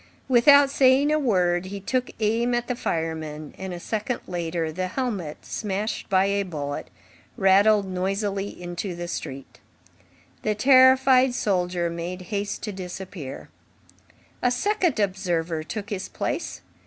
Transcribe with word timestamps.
Without 0.27 0.71
saying 0.71 1.11
a 1.11 1.19
word, 1.19 1.65
he 1.67 1.79
took 1.79 2.09
aim 2.19 2.55
at 2.55 2.67
the 2.67 2.75
fireman, 2.75 3.53
and, 3.55 3.71
a 3.71 3.79
second 3.79 4.19
later, 4.25 4.71
the 4.71 4.87
helmet, 4.87 5.45
smashed 5.45 6.09
by 6.09 6.25
a 6.25 6.41
bullet, 6.41 6.87
rattled 7.37 7.85
noisily 7.85 8.47
into 8.47 8.95
the 8.95 9.07
street. 9.07 9.59
The 10.41 10.55
terrified 10.55 11.35
soldier 11.35 11.87
made 11.91 12.23
haste 12.33 12.63
to 12.63 12.71
disappear. 12.71 13.49
A 14.41 14.49
second 14.49 14.99
observer 14.99 15.61
took 15.61 15.91
his 15.91 16.09
place. 16.09 16.61